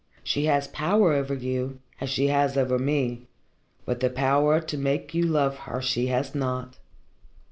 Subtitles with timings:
[0.23, 3.27] She has power over you, as she has over me,
[3.85, 6.79] but the power to make you love her she has not.